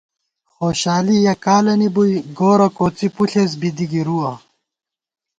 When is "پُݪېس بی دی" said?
3.15-3.85